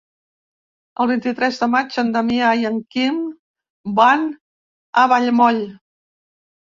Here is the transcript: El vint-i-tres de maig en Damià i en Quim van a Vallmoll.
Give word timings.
El 1.03 1.09
vint-i-tres 1.09 1.59
de 1.63 1.67
maig 1.73 1.97
en 2.03 2.07
Damià 2.15 2.47
i 2.61 2.65
en 2.69 2.79
Quim 2.95 3.19
van 3.99 4.25
a 5.03 5.05
Vallmoll. 5.13 5.61